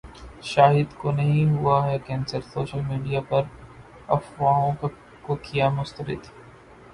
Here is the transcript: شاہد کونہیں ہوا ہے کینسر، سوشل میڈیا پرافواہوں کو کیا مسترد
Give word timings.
شاہد 0.43 0.93
کونہیں 0.97 1.51
ہوا 1.51 1.75
ہے 1.87 1.97
کینسر، 2.07 2.41
سوشل 2.53 2.81
میڈیا 2.87 3.21
پرافواہوں 3.29 4.71
کو 5.21 5.35
کیا 5.43 5.69
مسترد 5.69 6.23